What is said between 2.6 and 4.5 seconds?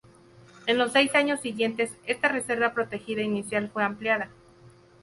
protegida inicial fue ampliada.